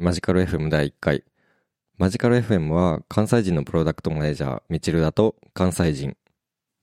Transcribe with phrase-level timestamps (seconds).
[0.00, 1.24] マジカル FM 第1回。
[1.96, 6.16] マジカル FM は関西人のプロダクトマネージャー、ミチルダと関西人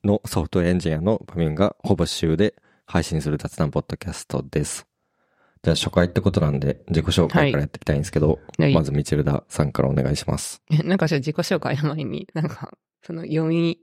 [0.03, 2.55] のソフトウェアエンジニアのパミュンがほぼ週で
[2.85, 4.85] 配信する雑談ポッドキャストです。
[5.63, 10.61] じゃあ初回ってことなんで自己紹介からやっていきたいんですけど、はいまずミチルダさんからお願いします。
[10.69, 13.79] えなんかじゃあ自己紹介の前に、なんか、その読み、はい。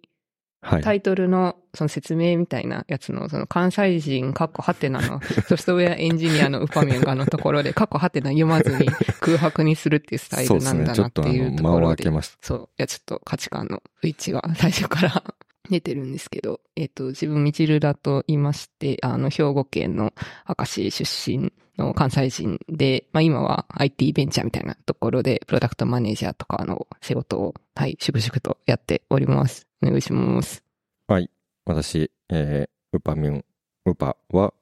[0.62, 8.86] タイトルのその説明みたいなやつの、その関西人、カッコハテナのソフトウェアエンジニアのウパミュンがのところで、カッコハテナ読まずに
[9.20, 10.46] 空白にするっていうスタイ。
[10.46, 12.04] ルなんだなっていうところで。
[12.40, 12.60] そう。
[12.62, 15.34] いや、ちょっと価値観の不一致が最初から
[15.72, 20.12] 出てるんですけど、えっ、と、自分、みちるだと言いまして、あの、兵庫県の
[20.46, 29.66] 明石出身の関西人で、まあ今は IT ベンチャーみたいなところで、プロダクトマネージャーとかの仕事を、はい、粛々とやっております。
[29.82, 30.62] お願いします。
[31.08, 31.30] はい。
[31.64, 33.44] 私、えー、ウパミュン、
[33.86, 34.52] ウパは、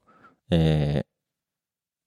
[0.50, 1.04] え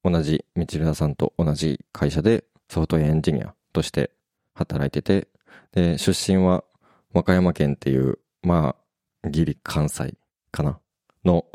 [0.03, 4.11] ー、同じ、ミチルダさんと同じ会社でソフトウェアエンジニアとして
[4.53, 5.27] 働いてて、
[5.73, 6.63] で、出身は
[7.13, 8.82] 和歌山県っていう、まあ、
[9.29, 10.15] ギリ関西
[10.51, 10.79] かな
[11.23, 11.45] の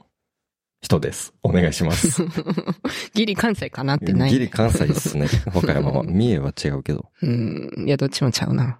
[0.80, 1.34] 人です。
[1.42, 2.22] お願いします。
[3.12, 4.30] ギリ関西かなってない。
[4.30, 5.26] ギリ関西ですね。
[5.52, 6.04] 和歌山は。
[6.04, 7.10] 三重は違うけど。
[7.20, 7.84] うん。
[7.86, 8.78] いや、どっちもちゃうな。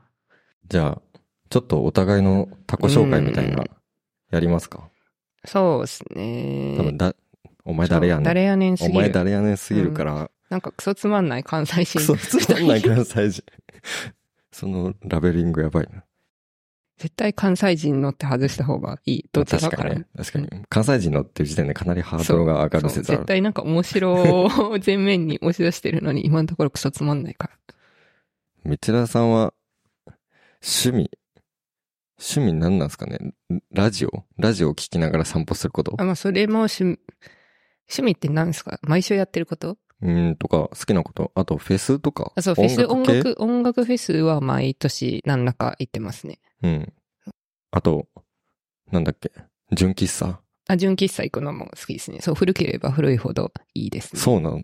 [0.69, 3.67] じゃあ、ちょっとお互いのタコ紹介みたいなうん、
[4.31, 4.89] やりますか
[5.45, 6.77] そうですね。
[6.77, 7.15] 多分だ、
[7.65, 8.25] お前誰やねん。
[8.25, 9.01] 誰やねんすおぎる。
[9.01, 11.99] 前誰やねんすぎるから、なんかクソつまんない関西人。
[11.99, 13.45] クソつまんない関西人。
[14.53, 16.05] そのラベリングやばいな。
[16.99, 19.25] 絶対関西人のって外した方がいい。
[19.33, 19.91] どっちだから。
[19.91, 20.07] 確かにね。
[20.17, 20.65] 確かに。
[20.69, 23.25] 関西人のっていう時点でかなりハードルが上がる説絶。
[23.25, 27.51] 対なんか面白を前面に押し出してるのに、今のところクソつまんないか
[28.65, 28.71] ら。
[28.71, 29.55] 道田さんは、
[30.61, 31.11] 趣味、
[32.19, 33.19] 趣味何なんですかね
[33.73, 36.99] ラジオラジオを聞きながら散歩することあ、まあ、それも趣味、
[37.89, 41.33] 趣味って何ですか毎週やってることうーんとか、好きなこと。
[41.35, 42.33] あと、フェスとか。
[42.37, 46.39] あ、そう、フェス、音系楽、音楽フェスは毎年何らか行ってますね。
[46.63, 46.93] うん。
[47.71, 48.09] あと、
[48.91, 49.31] なんだっけ？
[49.73, 50.41] 純喫茶？
[50.67, 52.21] あ、純喫茶行くのも好きですね。
[52.21, 54.21] そう、古ければ古いほどいいですね。
[54.21, 54.63] そうなの？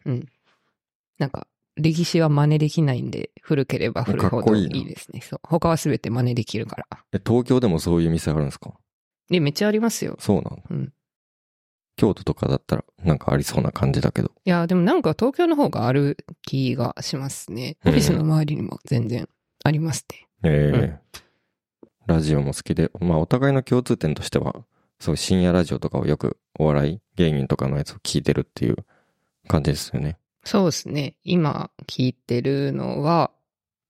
[1.18, 1.46] なんか、
[1.76, 5.20] 歴史は真似できないんで、古ければ古いほどいいですね。
[5.20, 5.40] そう。
[5.42, 6.86] 他はすべて真似できるから。
[7.12, 8.74] え、東京でもそういう店あるんですか？
[9.28, 10.16] で、めっちゃありますよ。
[10.20, 10.62] そうなの？
[10.70, 10.92] うん。
[11.96, 14.32] 京都とかだったら、なんかありそうな感じだけど。
[14.44, 17.76] いや、でもなんか東京の方がある気がしますね。
[17.84, 19.28] うんオフィスの周りにも全然
[19.64, 20.26] ありますね。
[20.42, 21.20] ええ
[22.06, 24.64] ラジオも好きで、まあお互いの共通点としては、
[25.00, 28.76] そう深夜ラジオとかをよくお笑い芸人とかのやつを聞いてるっていう
[29.48, 30.18] 感じですよね。
[30.44, 31.16] そうですね。
[31.24, 33.30] 今聞いてるのは、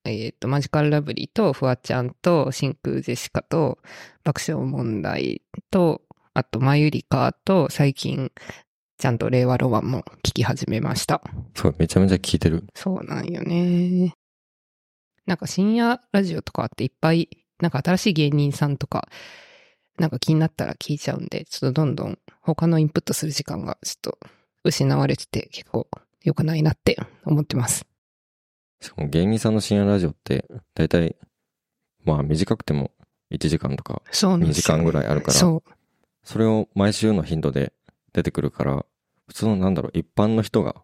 [0.05, 3.79] えっ、と、マジカルラブリーとフワちゃんと真空ジェシカと
[4.23, 6.03] 爆笑問題と、
[6.35, 8.31] あとマユリカと最近
[8.99, 11.23] ちゃんと令和ロマンも聞き始めました。
[11.55, 12.65] そう、めちゃめちゃ聞いてる。
[12.75, 14.15] そうなんよね。
[15.27, 17.29] なんか深夜ラジオとかっていっぱい、
[17.61, 19.09] なんか新しい芸人さんとか、
[19.99, 24.19] なんか気になったら聞いちゃうんで、ちょっとどんどん他のインプットする時間がちょっと
[24.65, 25.89] 失われてて結構
[26.23, 27.87] 良くないなって思ってます。
[28.81, 31.17] しかも芸人さんの深夜ラジオって、だいたい、
[32.05, 32.91] まあ短くても
[33.31, 35.71] 1時間とか、2そうなんですよ時間ぐらいあるから、そう。
[36.23, 37.73] それを毎週の頻度で
[38.13, 38.85] 出てくるから、
[39.29, 40.77] 普通のなんだろう、一般の人が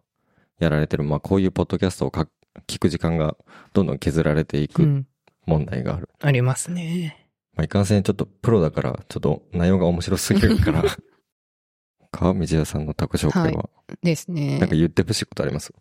[0.59, 2.27] やられてる、まあこういうポッドキャストをか
[2.67, 3.35] 聞く時間が
[3.73, 5.07] どんどん削られていうくん。
[5.45, 6.09] 問題がある。
[6.21, 7.29] ありますね。
[7.55, 10.83] まあいかんせんちょっとプロだから、ちょっと内容が面白すぎるから。
[12.11, 13.69] 川道屋さんのタコ紹介は、
[14.03, 14.75] ですねなんか。
[14.75, 15.73] 言ってほしいことあります？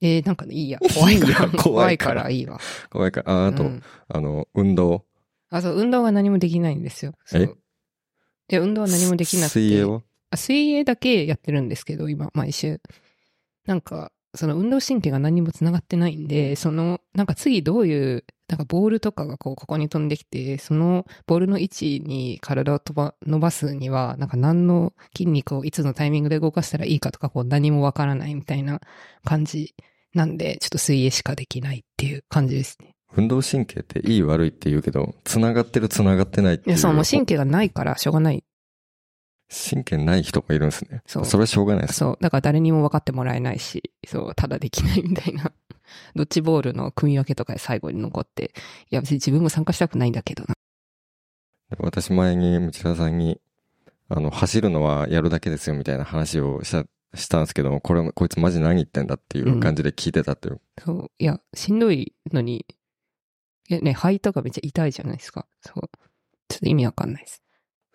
[0.00, 0.78] えー、なんかいいや。
[0.94, 1.44] 怖いから。
[1.46, 2.58] い怖怖いいかかららいいわ。
[2.90, 5.04] 怖いから、あ、あと、うんあの、運動。
[5.50, 7.12] あ、そう、運動は何もできないんですよ。
[7.34, 7.44] え？
[7.44, 7.48] い
[8.48, 9.60] や、運動は何もできなくて。
[9.60, 10.02] 水泳は？
[10.30, 12.80] あ水泳だけやってるんですけど、今、毎週。
[13.66, 28.80] なんか、その運動神経が何にも繋がってないんで、その、なんか次どういう、なんかボールとかがこう、ここに飛んできて、そのボールの位置に体を飛ば、伸ばすには、なんか何の筋肉をいつのタイミングで動かしたらいいかとか、こう何もわからないみたいな
[29.24, 29.74] 感じ
[30.14, 32.94] なんで、ちょっと水泳しかできないっていう感じですね。
[33.16, 36.68] 運動神経っていい悪いって言うけど、繋がってる繋がってないっていう。
[36.70, 38.44] いや、そう、もう神経がないからしょうがない。
[39.48, 41.02] 神経ない人がいるんですね。
[41.06, 41.98] そうそれはしょうがないです。
[41.98, 42.18] そう。
[42.20, 45.52] だから誰にも分かってもらえないし、そう、ただできないみたいな。
[46.16, 48.52] ドッジボールの組み分けとかで最後に残って、
[48.90, 50.54] いや別に自分も参加したくないんだけどな。
[51.78, 53.40] 私前に、道田さんに、
[54.08, 56.86] あの、走るのはやるだけですよみたいな話をした、
[57.18, 60.60] したんですけど、これ、こいつマジ何言ってんだっていう感じで聞いてたっていう。
[60.78, 61.10] そう。
[61.18, 62.66] いや、しんどいのに、
[63.68, 65.46] いやね、肺とかめっちゃ痛いじゃないですか。
[65.60, 65.90] そう。
[66.48, 67.42] ちょっと意味わかんないです。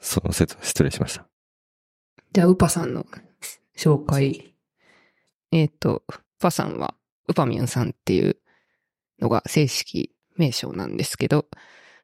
[0.02, 1.31] その説は失礼しました。
[2.34, 3.06] じゃあ、ウパさんの
[3.78, 4.56] 紹介。
[5.52, 6.96] えっ、と、ウパさんは、
[7.28, 8.38] ウパミュンさんっていう
[9.20, 11.48] のが正式名称なんですけど、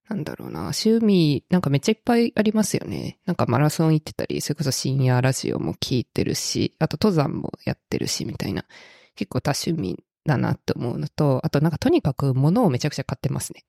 [0.10, 3.20] なんだろうな、趣味、なんかめっちゃいっぱいありますよね。
[3.26, 8.66] なんかマラソン行ってたり、それこそ深夜ラジオも聞いてるし、あと登山もやってるし、みたいな。
[9.16, 13.64] 結構多趣味だなって思うのと、あとなんかとにかく物をめちゃくちゃ買ってますね。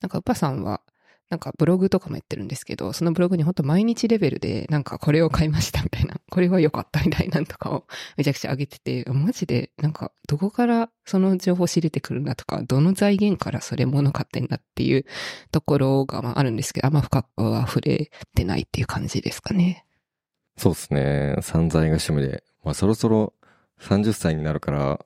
[0.00, 0.80] なんかウパさんは、
[1.30, 7.84] なんかブログとかもやってるんですけど、そのブログにほんと毎日レベルで、なんかこれを買いましたみたいな、これは良かったみたいなんとかを
[8.16, 15.04] めちゃくちゃ上げてて、マジで、なんかどこからその情報知れてくるんだとか、どの財源からそれ物買ってんだっていう
[15.52, 19.84] ところがまああるんですけど、あんま深くは触れてないっていう感じですかね。
[20.56, 21.36] そうですね。
[21.42, 22.42] 散財が趣味で。
[22.64, 23.34] まあそろそろ
[23.80, 25.04] 30歳になるから、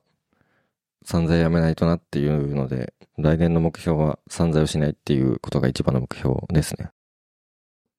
[1.05, 6.89] 散財やめないとなっていうので、来年の目標は散財をしないっていうことが一番の目標ですね。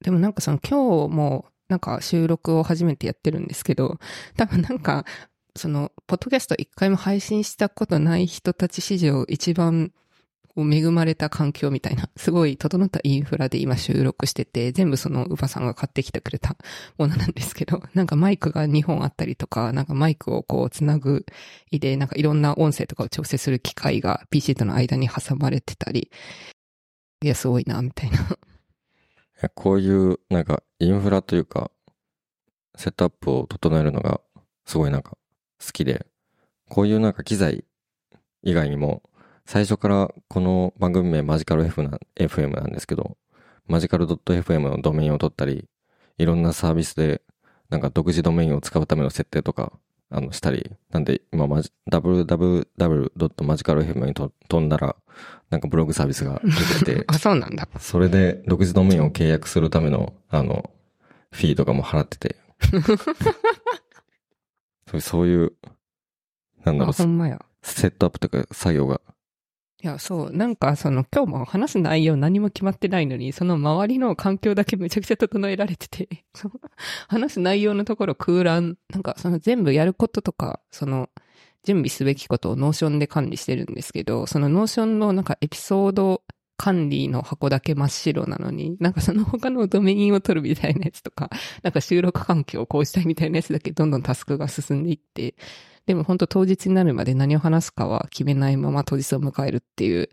[0.02, 3.98] でもなんかその今日もなんか収録を初めてやってるんですけど、
[4.36, 5.04] 多分なんか、
[5.56, 9.92] その、ポッドキャスト一回も配信したことない人たち史上一番
[10.62, 16.56] 恵まれた環境みたいな、 すごい整ったインフラで今収録してて、全部そのウバさんが買ってきてくれた
[16.98, 21.26] ものなんですけど、なんかマイクが2本あったりとか、なんかマイクをこうつなぐ
[21.70, 26.10] いで、なんかいろんな音声とかを調整する機械が PC との間に挟まれてたり、
[27.22, 28.38] いや、すごいな、みたいな。
[29.54, 31.70] こういうなんかインフラというか、
[32.76, 34.20] セットアップを整えるのが
[34.66, 35.16] すごいなんか
[35.64, 36.06] 好きで、
[36.68, 37.64] こういうなんか機材
[38.42, 39.02] 以外にも、
[39.46, 43.16] 最初からこの番組名マジカル F な FM なんですけど、
[43.66, 45.68] マジカル .fm のドメインを取ったり、
[46.18, 47.22] いろんなサービスで
[47.70, 49.72] なんか独自ドメインを使うための設定とか、
[50.10, 54.96] あの、したり、なんで今マジ、www.magicalfm にと飛んだら、
[55.50, 56.50] なんかブログサービスが出
[56.84, 57.68] てて、 あ、そうなんだ。
[57.78, 60.70] それで独自ドメインを契約するための、あの、
[61.30, 62.36] フィーとかも払ってて。
[65.00, 65.52] そういう、
[66.64, 67.44] なんだろあ、う、ほんまや。
[67.62, 69.00] セットアップとか作業が。
[69.84, 70.32] いや、そう。
[70.32, 76.54] なんか、その、今日も話す内容何も決まってないのに、その周りの環境だけめちゃくちゃ整えられてて、 その
[77.06, 81.10] 話す内容のところ空欄、なんか、その全部やることとか、その、
[81.64, 86.22] 準備すべきことを Notion で管理してるんですけど、その Notion のなんかエピソード
[86.64, 91.28] 管理の箱だけ真っ白なのに、なんかその他のドメインを取るみたいなやつとか、
[91.62, 95.34] なんか収録環境をこうしたいみたいなやつだけどんどんタスクが進んでいって、
[95.84, 100.08] でも本当当日になるまで何を話すかは決めないまま当日を迎えるっていう、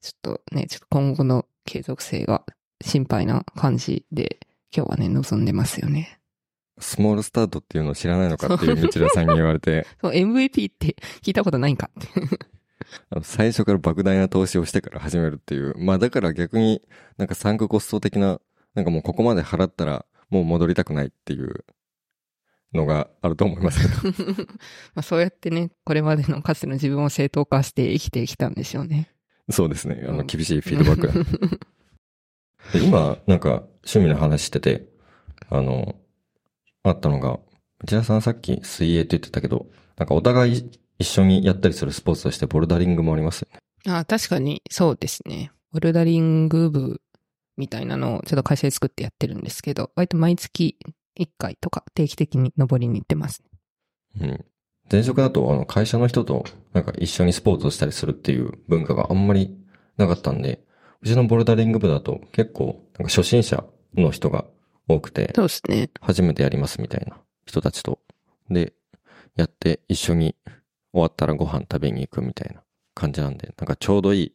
[0.00, 2.44] ちょっとね、ちょっと今後の継続性が
[2.80, 4.38] 心配な感じで、
[4.72, 6.20] 今日はね、望んでますよね。
[6.78, 12.46] スモールスタートっていうのを知らないのかっていう道田さんに言われて、 そう、MVP って聞いたことないんかって。
[13.10, 15.74] あの最初から莫大な投資をしてから始めるっていう。
[15.78, 16.82] まあだから逆に
[17.16, 18.40] なんかサンクコスト的な、
[18.74, 21.64] なんかもうここまで払ったらもう戻りたくないっていう
[22.72, 24.46] のがあると思いますけど。
[24.94, 29.10] まあそうやってね、これまでのかつての自分を正当化して生きてきたんでしょうね。
[29.50, 30.04] そうですね。
[30.08, 31.58] あの、厳しいフィードバック
[32.78, 34.88] で今、なんか、趣味の話してて、
[35.48, 35.94] あの、
[36.82, 37.38] あったのが、
[37.82, 43.60] 内田さんさっき水泳って言ってたけど、なんかお互い一緒にやったりするスポーツとしてボルダリングもありますよね。
[43.88, 45.52] あ確かにそうですね。
[45.72, 47.00] ボルダリング部
[47.56, 50.78] みたいなのをちょっと会社で作ってやってるんですけど、割と毎月
[51.18, 53.42] 1回とか定期的に登りに行ってます。
[54.20, 54.44] うん。
[54.90, 59.58] 前職だと、あの、会社の人と、なんか一緒にスポーツをしたりするっていう文化があんまり
[59.96, 60.64] なかったんで、
[61.02, 64.44] うちのボルダリング部だと結構、なんか初心者の人が
[64.88, 65.90] 多くて、そうですね。
[66.00, 67.98] 初めてやりますみたいな人たちと。
[68.48, 68.74] で、
[69.34, 70.36] やって一緒に
[70.96, 72.62] 終わったらご飯食べに行くみたいな
[72.94, 74.32] 感じなんで、なんかちょうどいい、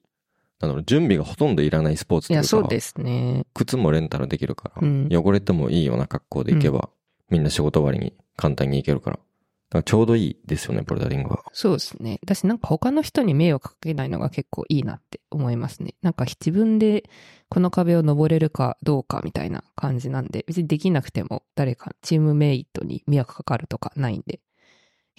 [0.59, 3.45] なんだろう、準備がほとんどいらないスポーツというか、そうですね。
[3.55, 6.89] 靴もレンタルできるから、うん汚れてもいいような格好で行けば、
[7.29, 9.17] みんな仕事終わりに簡単に行けるから。
[9.17, 11.43] だからちょうどいいですよね、ボルダリングは。
[11.53, 12.19] そうですね。
[12.21, 15.95] 私なんか他の人に迷惑かけないのが結構いいなって思いますね。
[16.01, 17.09] なんか自分で
[17.49, 24.41] この壁を登れるかどうかみたいな感じなんで、別にできなくても誰かチームメイトに迷惑かかるとかないんで、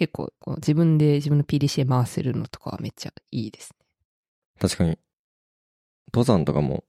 [0.02, 3.86] 結構こう自分で自分の PDCA 回せるのとかはめっちゃいいですね。
[4.58, 4.98] 確かに、
[6.12, 6.82] 登山とかも、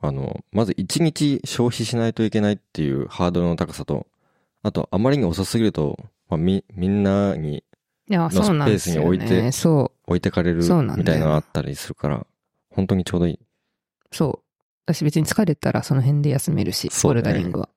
[0.00, 4.08] あの、まず一日消費しないといけないっていうハードルの高さと、
[4.64, 5.96] あと、あまりに遅すぎると、
[6.28, 7.62] まあ、み、みんなに
[8.10, 9.52] いや、そうなんですよスペースに置いてね。
[9.52, 10.64] そ置いてかれる
[10.96, 12.26] みたいなのがあったりするから、
[12.70, 13.34] 本当にちょうどいい。
[13.34, 13.38] う、
[14.10, 14.42] そ
[14.88, 14.92] う。
[14.92, 17.68] 私別に疲れたらその辺で休めるし、ボルダリングは。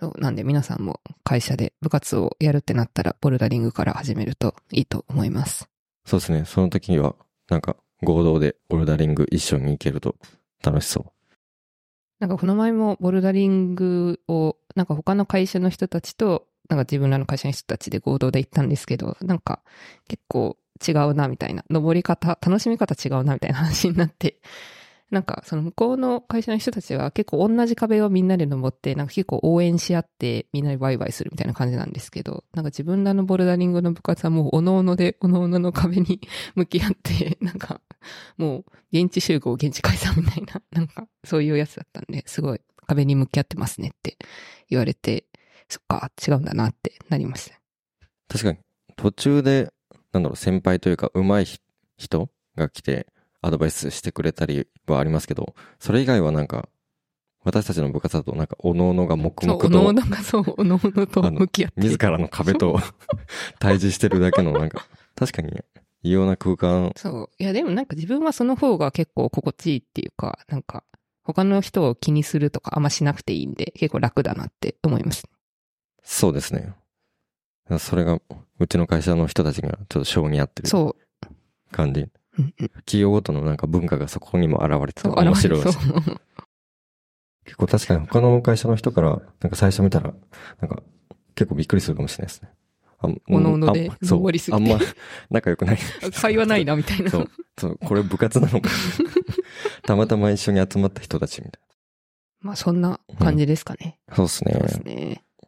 [0.00, 0.20] そう。
[0.20, 5.68] なんで皆さんも会社で部活をやるってなったら、ボルダリングから始めるといいと思います。
[6.04, 6.44] そうですね。
[6.44, 7.14] その時には、
[7.48, 10.16] なんか、合同でボルダリング一緒に行けると
[10.62, 11.12] 楽しそ
[12.20, 19.62] なんかこの前もボルダリングを、なんか他の会社の人たちと、なんか自分らの会社の人たちで合同で行ったんですけど、なんか
[20.08, 24.40] 結構違うなみたいな、登り方、楽しみ方違うなみたいな話になって、
[25.10, 36.20] なんかその向こうの会社の人たちは結構同じ壁をみんなで登って、なんか結構応援し合ってみんなでワイワイするみたいな感じなんですけど、なんか自分らのボルダリングの部活はもうおのおので、おのおのの壁に
[36.56, 37.80] 向き合って、なんか
[38.36, 44.16] もう現地集合、現地解散みたいな、なんかそういうやつだったんで、すごい壁に向き合ってますねって
[44.68, 45.26] 言われて、
[45.68, 47.60] そっか、違うんだなってなりました。
[48.28, 48.58] 確かに、
[48.96, 49.72] 途中で、
[50.12, 51.58] なんだろう、先輩というか、上手い
[51.96, 53.06] 人が来て、
[53.46, 56.68] アドバイスしてくれたりはありますけど、それ以外はなんか、
[57.44, 61.80] 私たちの部活だとなんか、おのおのが黙々と、おのおのがそう、おのおのと向き合って。
[61.80, 62.78] 自らの壁と
[63.60, 64.84] 対峙してるだけの、なんか、
[65.14, 65.52] 確かに
[66.02, 67.30] 異様な空間、そう。
[67.38, 70.82] いや、でもなんか自分はその方が結構心地いいっていうか、なんか、
[71.22, 75.28] 他の人を気にするとかあんましなくていいんで、結構楽だなって思います。
[76.02, 76.74] そうですね。
[77.78, 78.20] それが、
[78.58, 80.96] うちの会社の人たちにはちょっと性に合ってるそ
[81.72, 82.08] 感じ。
[82.38, 82.42] う。
[82.42, 82.68] うんうん。
[82.68, 85.78] 企業ごとのなんか文化がそこにも現れててそう、面白いそです。
[85.88, 85.92] う。
[87.44, 90.12] 結構確かに他の会社の人から、なんか最初見たら、
[90.60, 90.82] なんか
[91.34, 92.50] 結構びっくりするかもしれないですね。
[92.98, 94.84] あおのおのであそう登りすぎてあんま
[95.30, 95.78] 仲良くない。
[96.20, 97.10] 会話ないな、みたいな。
[97.10, 97.30] そう。
[97.58, 98.70] そう、これ部活なのか。
[99.84, 101.62] たまたま一緒に集まった人たちみたい
[102.40, 103.98] まあ、そんな感じですかね。
[104.08, 104.16] な。
[104.16, 104.62] そうですねそう。
[104.62, 105.24] ですね。